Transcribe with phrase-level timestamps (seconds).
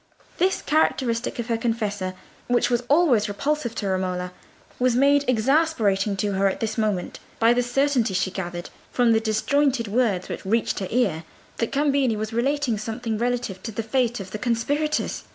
[0.39, 2.15] This characteristic of her confessor,
[2.47, 4.31] which was always repulsive to Romola,
[4.79, 9.19] was made exasperating to her at this moment by the certainty she gathered, from the
[9.19, 11.23] disjointed words which reached her ear,
[11.57, 15.23] that Cambini was narrating something relative to the fate of the conspirators.